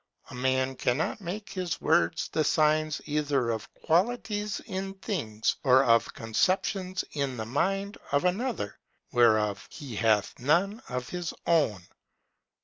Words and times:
A 0.31 0.33
man 0.33 0.75
cannot 0.77 1.21
make 1.21 1.51
his 1.51 1.79
words 1.79 2.27
the 2.29 2.43
signs 2.43 3.01
either 3.05 3.51
of 3.51 3.71
qualities 3.85 4.59
in 4.61 4.95
things, 4.95 5.57
or 5.63 5.83
of 5.83 6.15
conceptions 6.15 7.03
in 7.11 7.37
the 7.37 7.45
mind 7.45 7.99
of 8.11 8.25
another, 8.25 8.79
whereof 9.11 9.67
he 9.69 9.95
has 9.97 10.33
none 10.39 10.81
in 10.89 11.01
his 11.01 11.35
own. 11.45 11.83